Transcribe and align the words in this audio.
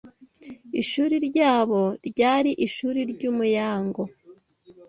ishuri 0.81 1.15
ryabo 1.27 1.81
ryari 2.09 2.51
ishuri 2.67 2.99
ry’umuyango 3.11 4.01